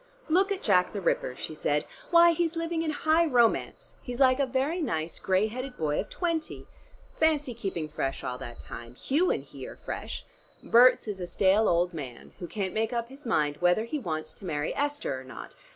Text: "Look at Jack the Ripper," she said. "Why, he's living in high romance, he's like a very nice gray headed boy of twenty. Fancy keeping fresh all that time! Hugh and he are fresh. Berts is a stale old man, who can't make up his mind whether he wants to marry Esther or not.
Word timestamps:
"Look 0.29 0.51
at 0.51 0.63
Jack 0.63 0.93
the 0.93 0.99
Ripper," 0.99 1.35
she 1.37 1.53
said. 1.53 1.85
"Why, 2.09 2.31
he's 2.31 2.55
living 2.55 2.81
in 2.81 2.89
high 2.89 3.27
romance, 3.27 3.97
he's 4.01 4.19
like 4.19 4.39
a 4.39 4.47
very 4.47 4.81
nice 4.81 5.19
gray 5.19 5.45
headed 5.45 5.77
boy 5.77 5.99
of 5.99 6.09
twenty. 6.09 6.65
Fancy 7.19 7.53
keeping 7.53 7.87
fresh 7.87 8.23
all 8.23 8.39
that 8.39 8.59
time! 8.59 8.95
Hugh 8.95 9.29
and 9.29 9.43
he 9.43 9.67
are 9.67 9.75
fresh. 9.75 10.25
Berts 10.63 11.07
is 11.07 11.19
a 11.21 11.27
stale 11.27 11.69
old 11.69 11.93
man, 11.93 12.31
who 12.39 12.47
can't 12.47 12.73
make 12.73 12.91
up 12.91 13.09
his 13.09 13.27
mind 13.27 13.57
whether 13.59 13.83
he 13.83 13.99
wants 13.99 14.33
to 14.33 14.45
marry 14.45 14.73
Esther 14.75 15.21
or 15.21 15.23
not. 15.23 15.55